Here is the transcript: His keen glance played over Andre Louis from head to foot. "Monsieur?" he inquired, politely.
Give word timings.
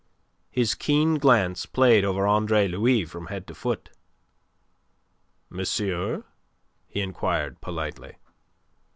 His 0.49 0.73
keen 0.73 1.19
glance 1.19 1.67
played 1.67 2.03
over 2.03 2.25
Andre 2.25 2.67
Louis 2.67 3.05
from 3.05 3.27
head 3.27 3.45
to 3.45 3.53
foot. 3.53 3.91
"Monsieur?" 5.47 6.23
he 6.87 7.01
inquired, 7.01 7.61
politely. 7.61 8.15